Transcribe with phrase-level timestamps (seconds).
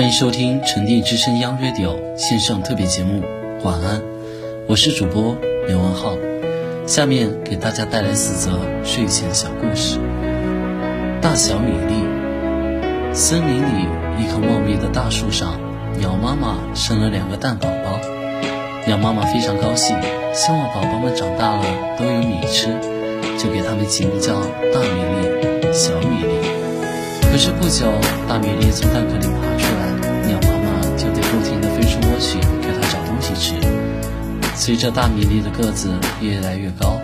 [0.00, 3.22] 欢迎收听沉淀之声央 radio 线上特别节目。
[3.62, 4.00] 晚安，
[4.66, 5.36] 我是主播
[5.68, 6.16] 刘文浩。
[6.86, 9.98] 下面给大家带来四则睡前小故事。
[11.20, 13.12] 大小米粒。
[13.12, 13.86] 森林里
[14.18, 15.60] 一棵茂密的大树上，
[15.98, 18.00] 鸟妈妈生了两个蛋宝宝。
[18.86, 19.94] 鸟妈妈非常高兴，
[20.32, 21.64] 希望宝宝们长大了
[21.98, 22.68] 都有米吃，
[23.36, 24.32] 就给它们起名叫
[24.72, 26.40] 大米粒、小米粒。
[27.30, 27.84] 可是不久，
[28.26, 29.18] 大米粒从蛋壳
[34.70, 35.90] 随着大米粒的个子
[36.20, 36.96] 越来越高，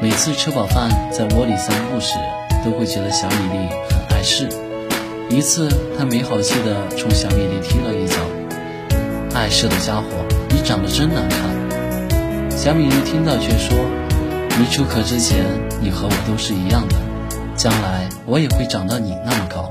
[0.00, 2.14] 每次吃饱饭在窝里散步时，
[2.64, 3.58] 都会觉得小米粒
[3.90, 4.48] 很碍事。
[5.28, 8.18] 一次，他没好气地冲小米粒踢了一脚
[9.34, 10.04] ：“碍事的家伙，
[10.50, 11.40] 你长得真难看！”
[12.56, 13.76] 小米粒听到却说
[14.56, 15.44] ：“没出壳之前，
[15.80, 16.94] 你和我都是一样的。”
[17.58, 19.68] 将来我也会长到你那么高，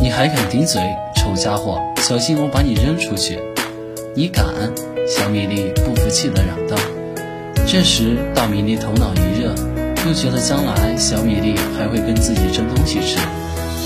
[0.00, 0.80] 你还敢顶嘴，
[1.14, 1.78] 臭家伙！
[1.98, 3.38] 小心我把你扔出去！
[4.16, 4.46] 你敢？
[5.06, 6.76] 小米粒不服气地嚷道。
[7.66, 9.54] 这时，大米粒头脑一热，
[10.06, 13.18] 又觉得将来小米粒还会跟自己争东西吃，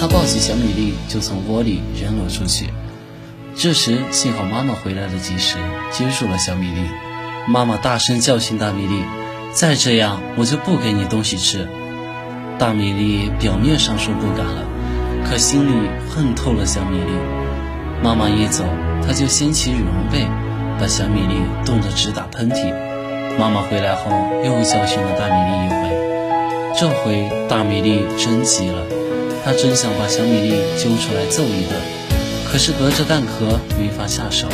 [0.00, 2.66] 他抱起小米粒就从窝里扔了出去。
[3.56, 5.56] 这时，幸好妈妈回来的及时，
[5.90, 6.80] 接住了小米粒。
[7.48, 9.02] 妈妈大声教训大米粒
[9.52, 11.66] ：“再这样，我就不给你东西吃。”
[12.58, 14.64] 大米粒表面上说不敢了，
[15.28, 17.12] 可心里恨透了小米粒。
[18.02, 18.64] 妈妈一走，
[19.04, 20.26] 他就掀起羽绒被，
[20.80, 22.72] 把小米粒冻得直打喷嚏。
[23.38, 24.10] 妈妈回来后
[24.44, 28.82] 又教训了大米粒一回，这回大米粒真急了，
[29.44, 31.80] 他真想把小米粒揪出来揍一顿，
[32.50, 34.48] 可是隔着蛋壳没法下手。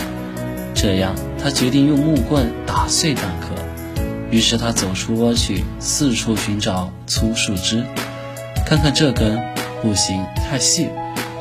[0.75, 3.55] 这样，他决定用木棍打碎蛋壳。
[4.31, 7.85] 于是他走出窝去，四处寻找粗树枝，
[8.67, 9.41] 看看这根
[9.81, 10.89] 不行，太细；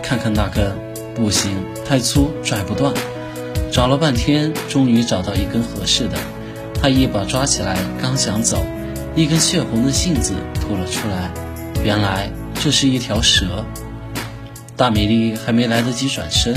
[0.03, 0.71] 看看那根
[1.15, 1.51] 不行，
[1.85, 2.93] 太粗，拽不断。
[3.73, 6.15] 找了半天，终于找到一根合适的。
[6.79, 8.63] 他一把抓起来，刚想走，
[9.15, 11.31] 一根血红的杏子吐了出来。
[11.83, 12.29] 原来
[12.61, 13.65] 这是一条蛇。
[14.77, 16.55] 大米粒还没来得及转身，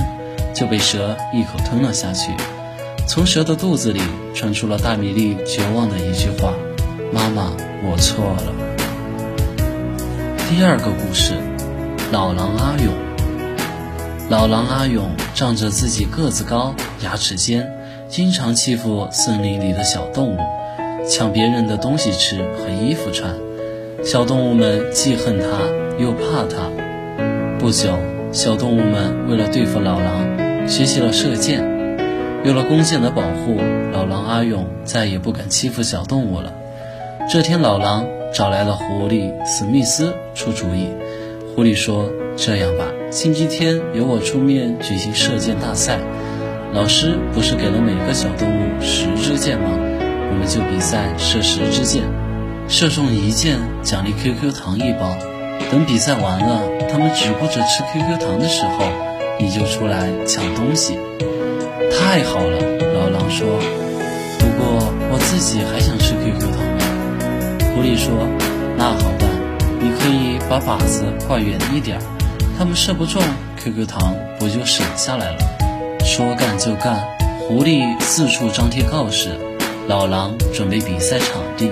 [0.54, 2.32] 就被蛇一口吞了下去。
[3.08, 4.02] 从蛇的肚子里
[4.34, 6.52] 传出了大米粒绝望的一句话
[7.14, 7.50] ：“妈妈，
[7.82, 8.52] 我错了。”
[10.50, 11.32] 第二个故事，
[12.12, 12.92] 老狼阿勇。
[14.28, 16.74] 老狼阿勇仗着自己个子高、
[17.04, 17.70] 牙齿尖，
[18.08, 20.38] 经常欺负森林里的小动物，
[21.06, 23.34] 抢别人的东西吃和衣服穿。
[24.02, 25.46] 小动物们既恨他
[26.02, 26.70] 又怕他。
[27.58, 27.98] 不久，
[28.32, 31.62] 小动物们为了对付老狼，学习了射箭。
[32.42, 33.58] 有了弓箭的保护，
[33.92, 36.50] 老狼阿勇再也不敢欺负小动物了。
[37.30, 40.88] 这天，老狼找来了狐狸史密斯出主意。
[41.54, 42.08] 狐狸说
[42.38, 45.98] ：“这样吧，星期天由我出面举行射箭大赛。
[46.74, 49.70] 老师不是给了每个小动物十支箭吗？
[49.70, 52.02] 我们就比赛射十支箭，
[52.68, 55.16] 射中一箭奖励 QQ 糖一包。
[55.70, 58.84] 等比赛完了，他们只顾着吃 QQ 糖的时候，
[59.38, 60.98] 你就出来抢东西。”
[61.94, 62.58] 太好了，
[62.92, 63.46] 老狼说。
[64.38, 66.84] 不过我自己还想吃 QQ 糖呢。
[67.72, 68.28] 狐狸说
[68.76, 69.30] ：“那好办，
[69.80, 72.02] 你可以把靶子挂远一点儿，
[72.58, 73.22] 他们射不中
[73.58, 75.38] ，QQ 糖不就省下来了？”
[76.04, 77.04] 说干就干，
[77.40, 79.30] 狐狸四处张贴告示，
[79.86, 81.70] 老狼准备比赛场地。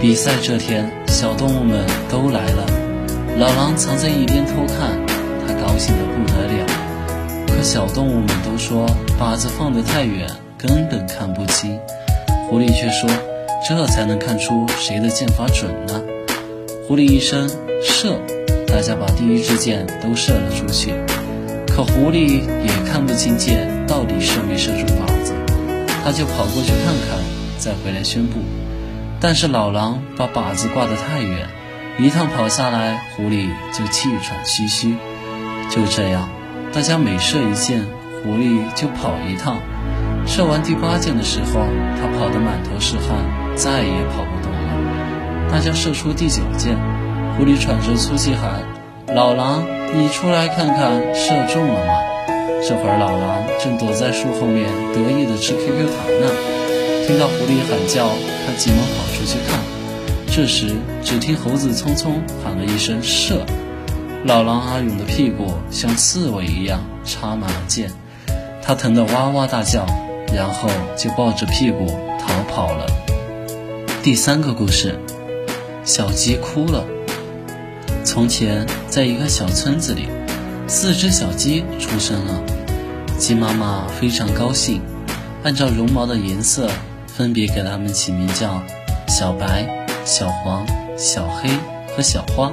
[0.00, 2.66] 比赛这天，小动物们都来了，
[3.38, 5.00] 老狼藏在一边偷看，
[5.46, 6.66] 他高兴得不得了。
[7.46, 8.86] 可小动物们都说
[9.18, 10.28] 靶子放得太远，
[10.58, 11.78] 根本看不清。
[12.50, 13.08] 狐狸却说，
[13.66, 16.02] 这才能看出谁的箭法准呢。
[16.86, 17.48] 狐狸一声
[17.82, 18.18] 射，
[18.66, 20.94] 大家把第一支箭都射了出去。
[21.66, 25.32] 可狐狸也看不清箭到底射没射中靶子，
[26.04, 27.18] 他就跑过去看看，
[27.58, 28.38] 再回来宣布。
[29.20, 31.48] 但是老狼把靶子挂得太远，
[31.98, 34.94] 一趟跑下来，狐狸就气喘吁吁。
[35.70, 36.28] 就这样。
[36.72, 37.82] 大家每射一箭，
[38.22, 39.58] 狐狸就跑一趟。
[40.26, 41.60] 射完第八箭的时候，
[42.00, 43.16] 他跑得满头是汗，
[43.56, 45.50] 再也跑不动了。
[45.50, 46.76] 大家射出第九箭，
[47.36, 48.62] 狐狸喘着粗气喊
[49.12, 51.92] ：“老狼，你出来看看，射中了吗？”
[52.62, 56.30] 这会儿老狼正躲在树后面得意地吃 QQ 糖呢。
[57.06, 58.06] 听到狐狸喊叫，
[58.46, 59.58] 他急忙跑出去看。
[60.30, 63.44] 这时，只听猴子匆匆喊了一声“射”，
[64.24, 67.90] 老狼阿勇的屁股像刺猬一样插满了箭，
[68.62, 69.84] 他疼得哇哇大叫。
[70.34, 71.86] 然后就抱着屁股
[72.18, 72.86] 逃跑了。
[74.02, 74.98] 第三个故事，
[75.84, 76.84] 小鸡哭了。
[78.04, 80.06] 从前，在一个小村子里，
[80.68, 82.42] 四只小鸡出生了。
[83.18, 84.82] 鸡妈妈非常高兴，
[85.42, 86.68] 按照绒毛的颜色，
[87.06, 88.62] 分别给它们起名叫
[89.08, 89.66] 小白、
[90.04, 90.66] 小黄、
[90.98, 91.48] 小黑
[91.96, 92.52] 和小花。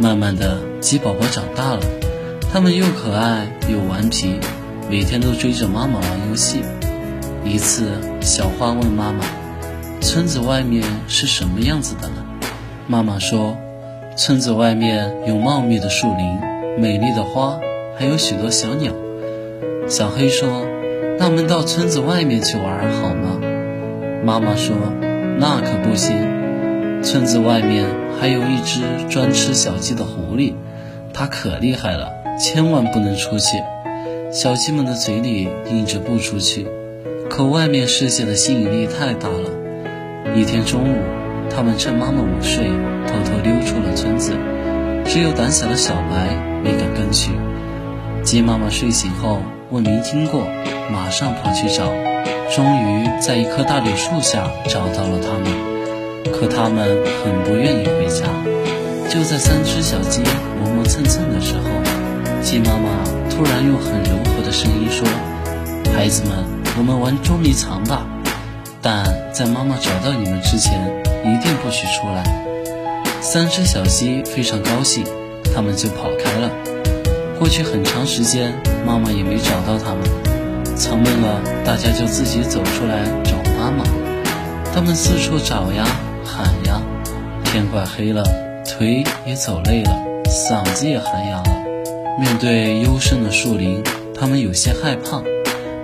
[0.00, 1.80] 慢慢的，鸡宝宝长大了，
[2.52, 4.40] 它们又可爱又顽皮，
[4.90, 6.62] 每天都追着妈妈玩游戏。
[7.44, 9.24] 一次，小花问妈妈
[10.02, 12.24] ：“村子外面是什么样子的呢？”
[12.88, 13.56] 妈妈说
[14.18, 16.40] ：“村子外面有茂密的树林、
[16.76, 17.60] 美丽的花，
[17.96, 18.92] 还有许多小鸟。”
[19.86, 20.66] 小黑说
[21.20, 23.40] ：“那我们到村子外面去玩好吗？”
[24.26, 24.74] 妈妈说
[25.38, 26.16] ：“那可不行，
[27.00, 27.86] 村子外面
[28.20, 30.54] 还有一只专吃小鸡的狐狸，
[31.14, 32.10] 它可厉害了，
[32.40, 33.62] 千万不能出去。”
[34.34, 36.66] 小鸡们的嘴里应着不出去。
[37.30, 40.34] 可外面世界的吸引力太大了。
[40.34, 40.96] 一天中午，
[41.58, 42.68] 他们趁妈妈午睡，
[43.08, 44.32] 偷偷溜出了村子。
[45.04, 47.32] 只有胆小的小白没敢跟去。
[48.22, 50.46] 鸡妈妈睡醒后问明经过，
[50.88, 51.86] 马上跑去找，
[52.54, 56.32] 终于在一棵大柳树下找到了他们。
[56.32, 58.28] 可他们很不愿意回家。
[59.08, 60.22] 就在三只小鸡
[60.62, 65.04] 磨磨蹭蹭的时候，鸡妈妈突然用很柔和的声音说
[65.92, 66.38] ：“孩子们。”
[66.78, 68.06] 我们玩捉迷藏吧，
[68.80, 70.78] 但在妈妈找到你们之前，
[71.24, 72.22] 一定不许出来。
[73.20, 75.04] 三只小鸡非常高兴，
[75.54, 76.50] 它们就跑开了。
[77.38, 78.52] 过去很长时间，
[78.86, 83.84] 妈妈也没找到它们，藏闷了，大家就自己走出来找妈妈。
[84.74, 85.84] 他们四处找呀，
[86.24, 86.80] 喊呀，
[87.44, 88.22] 天快黑了，
[88.64, 89.90] 腿也走累了，
[90.26, 91.64] 嗓子也喊哑了。
[92.20, 93.82] 面对幽深的树林，
[94.14, 95.22] 他们有些害怕。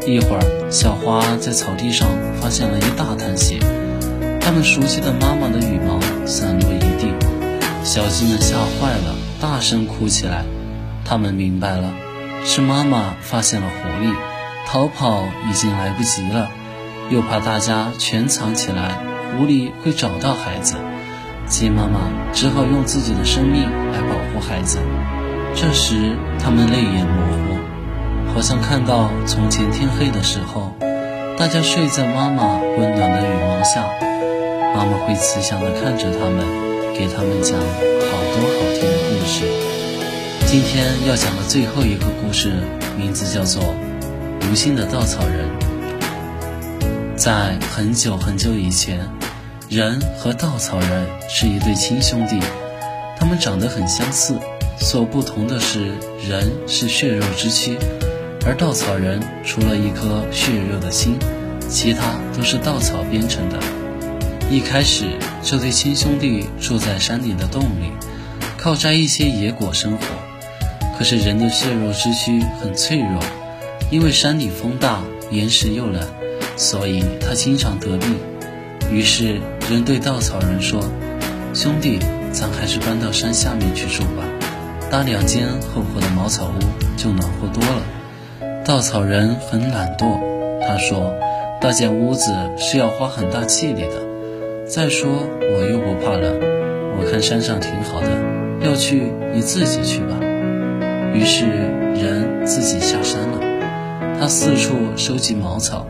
[0.07, 2.09] 一会儿，小花在草地上
[2.41, 3.59] 发现了一大滩血，
[4.44, 7.08] 它们熟悉的妈妈的羽毛散落一地，
[7.82, 10.44] 小鸡们吓坏了，大声哭起来。
[11.02, 11.91] 它们明白了，
[12.44, 14.14] 是妈妈发现了狐狸，
[14.67, 16.50] 逃跑已经来不及了，
[17.08, 18.99] 又怕大家全藏起来，
[19.32, 20.75] 狐狸会找到孩子，
[21.47, 22.00] 鸡妈妈
[22.35, 24.79] 只好用自己的生命来保护孩子。
[25.55, 28.35] 这时，它们泪眼模糊。
[28.35, 30.75] 好像看到从前天黑的时候，
[31.38, 33.85] 大家睡在妈妈温暖的羽毛下，
[34.75, 36.44] 妈妈会慈祥地看着他们，
[36.93, 39.44] 给他们讲好多好听的故事。
[40.49, 42.53] 今天要讲的最后一个故事，
[42.99, 43.62] 名字叫做
[44.50, 45.49] 《无心的稻草人》。
[47.17, 48.99] 在很久很久以前，
[49.69, 52.41] 人和稻草人是一对亲兄弟，
[53.17, 54.35] 他们长得很相似，
[54.76, 55.93] 所不同的是，
[56.29, 57.79] 人是血肉之躯。
[58.44, 61.17] 而稻草人除了一颗血肉的心，
[61.69, 63.57] 其他都是稻草编成的。
[64.54, 65.06] 一开始，
[65.42, 67.90] 这对亲兄弟住在山顶的洞里，
[68.56, 69.99] 靠摘一些野果生活。
[70.96, 73.20] 可是人的血肉之躯很脆弱，
[73.90, 76.00] 因为山顶风大，岩石又冷，
[76.56, 78.14] 所以他经常得病。
[78.92, 80.80] 于是人对稻草人说
[81.52, 81.99] ：“兄弟，
[82.30, 84.23] 咱还是搬到山下面去住吧，
[84.88, 87.82] 搭两间厚厚的茅草屋，就暖和多了。”
[88.64, 90.16] 稻草人很懒惰，
[90.64, 91.12] 他说
[91.61, 94.03] ：“搭建屋子是要花很大气力的。
[94.66, 96.40] 再说我又不怕冷，
[96.99, 98.09] 我看山上挺好的，
[98.66, 100.18] 要去你自己去吧。”
[101.14, 103.38] 于是人自己下山了。
[104.18, 105.87] 他四处收集茅草，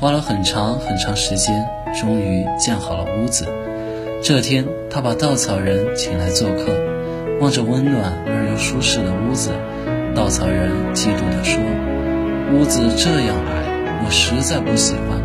[0.00, 1.66] 花了很长很长时间，
[2.00, 3.46] 终于建好了屋子。
[4.22, 6.72] 这天，他把稻草人请来做客，
[7.40, 9.50] 望着温暖而又舒适的屋子，
[10.14, 11.60] 稻草人嫉妒地说。
[12.54, 15.23] 屋子这样矮，我实在不喜欢。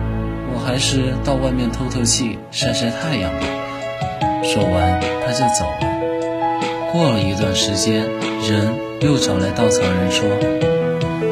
[0.66, 3.40] 还是到外面透透气、晒晒太阳吧。
[4.44, 6.92] 说完，他就走了。
[6.92, 8.02] 过了一段时间，
[8.48, 8.68] 人
[9.02, 10.28] 又找来稻草人说：“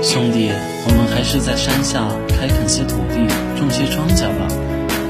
[0.04, 0.52] 兄弟，
[0.86, 4.48] 我们还是在山下开垦些土地，种些庄稼吧。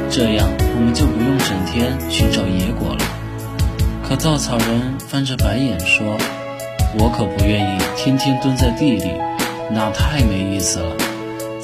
[0.10, 3.06] 这样，我们就不用整天寻找野果了。”
[4.08, 6.06] 可稻草人翻着白眼说
[6.98, 9.12] ：“我可不愿意天天蹲在地里。”
[9.70, 10.96] 那太没意思了。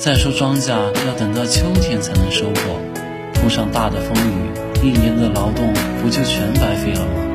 [0.04, 0.72] 再说庄稼
[1.08, 2.78] 要等到秋天才能收获，
[3.36, 7.34] 碰上大的风雨，一年的劳动不就全白费了吗？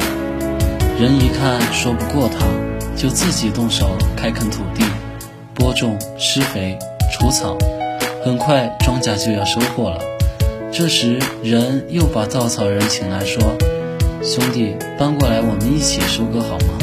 [1.01, 2.45] 人一看说不过他，
[2.95, 4.85] 就自己动手开垦土地，
[5.55, 6.79] 播种、施肥、
[7.11, 7.57] 除草，
[8.23, 9.99] 很快庄稼就要收获了。
[10.71, 13.43] 这时人又把稻草人请来说
[14.23, 16.77] ：“兄弟，搬过来，我们一起收割好吗？”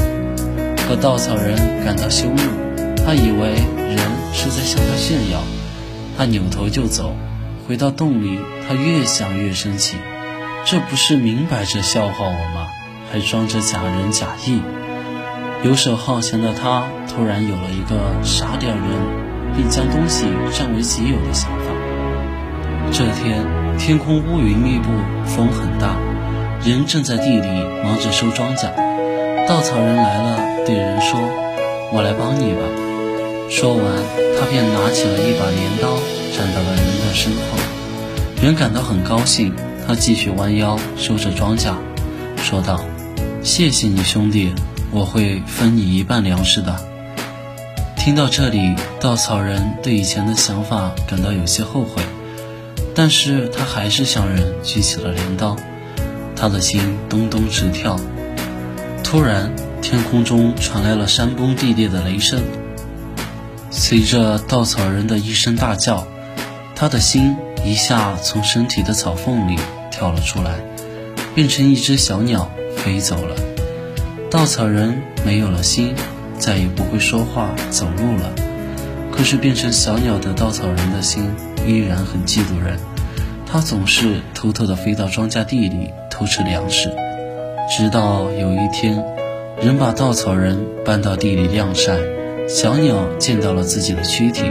[0.90, 2.42] 可稻草人感到羞怒，
[3.06, 3.50] 他以为
[3.88, 4.00] 人
[4.34, 5.40] 是在向他炫耀。
[6.18, 7.14] 他扭头就走，
[7.68, 9.98] 回到洞里，他越想越生气，
[10.66, 12.68] 这不是明摆着笑话我吗？
[13.12, 14.62] 还装着假仁假义。
[15.64, 18.82] 游手好闲的他突然有了一个杀掉人，
[19.56, 21.66] 并将东西占为己有的想法。
[22.92, 23.46] 这天
[23.78, 24.90] 天空乌云密布，
[25.26, 25.96] 风很大，
[26.64, 27.48] 人正在地里
[27.84, 28.70] 忙着收庄稼。
[29.48, 31.20] 稻草人来了，对人说
[31.92, 32.62] ：“我来帮你吧。”
[33.50, 33.84] 说完，
[34.40, 35.98] 他便拿起了一把镰刀，
[36.36, 37.58] 站到了人的身后。
[38.42, 39.54] 人感到很高兴，
[39.88, 41.74] 他继续弯腰收着庄稼，
[42.38, 42.84] 说道
[43.42, 44.54] ：“谢谢你，兄弟，
[44.92, 46.76] 我会分你一半粮食的。”
[47.98, 52.04] 听到这里，稻草人对以前的想法感到有些后悔，
[52.94, 55.56] 但是他还是向人举起了镰刀，
[56.36, 57.98] 他的心咚咚直跳。
[59.04, 62.44] 突然，天空中传来了山崩地裂的雷声。
[63.78, 66.08] 随着稻草人的一声大叫，
[66.76, 69.60] 他的心一下从身体的草缝里
[69.92, 70.56] 跳了出来，
[71.36, 73.36] 变成一只小鸟飞走了。
[74.32, 75.94] 稻草人没有了心，
[76.40, 78.34] 再也不会说话、走路了。
[79.12, 81.30] 可是变成小鸟的稻草人的心
[81.68, 82.80] 依然很嫉妒人，
[83.46, 86.96] 他总是偷偷地飞到庄稼地里偷吃粮食。
[87.78, 89.04] 直到有一天，
[89.62, 92.15] 人把稻草人搬到地里晾晒。
[92.48, 94.44] 小鸟见到了自己的躯体，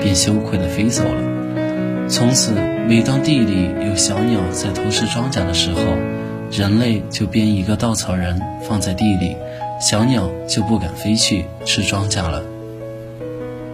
[0.00, 2.08] 便羞愧地飞走了。
[2.08, 2.52] 从此，
[2.88, 5.80] 每当地里有小鸟在偷吃庄稼的时候，
[6.50, 9.36] 人类就编一个稻草人放在地里，
[9.78, 12.42] 小鸟就不敢飞去吃庄稼了。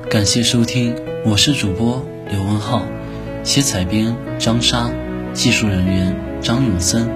[0.09, 2.83] 感谢收听，我是主播刘文浩，
[3.45, 4.91] 写采编张莎，
[5.33, 7.09] 技术人员张永森。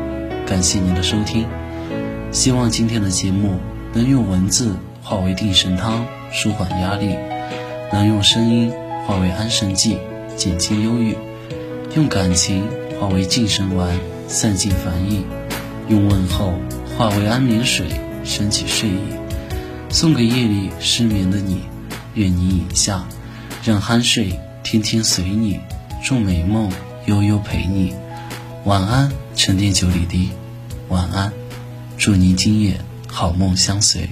[0.47, 1.47] 感谢您的收听，
[2.31, 3.55] 希望今天的节目
[3.93, 6.07] 能用文字化为定神汤。
[6.35, 7.17] 舒缓压力，
[7.93, 8.73] 能用声音
[9.07, 9.99] 化为安神剂，
[10.37, 11.15] 减轻忧郁；
[11.95, 12.69] 用感情
[13.01, 15.23] 化为静神丸，散尽烦意；
[15.89, 16.53] 用问候
[16.99, 17.87] 化为安眠水，
[18.25, 18.99] 升起睡意。
[19.91, 21.63] 送给夜里失眠的你，
[22.15, 23.07] 愿你饮下，
[23.63, 25.61] 让酣睡天天随你，
[26.03, 26.69] 祝美梦
[27.07, 27.95] 悠悠陪你。
[28.65, 30.31] 晚安，沉淀九里堤。
[30.89, 31.33] 晚安，
[31.97, 34.09] 祝您今夜好梦相随。